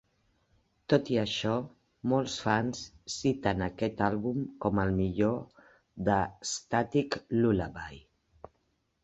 Tot 0.91 1.09
i 1.15 1.17
això, 1.23 1.51
molts 2.13 2.37
fans 2.45 2.81
citen 3.17 3.61
aquest 3.67 4.01
àlbum 4.07 4.41
com 4.65 4.83
el 4.85 4.95
millor 5.03 5.37
d'A 6.09 6.19
Static 6.55 7.21
Lullaby. 7.39 8.03